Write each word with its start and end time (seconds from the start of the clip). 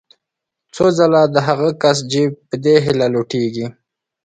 څو 0.75 0.85
ځله 0.97 1.21
د 1.33 1.35
هغه 1.47 1.69
کس 1.81 1.97
جېب 2.11 2.31
په 2.47 2.55
دې 2.63 2.75
هیله 2.85 3.07
لوټېږي. 3.13 3.67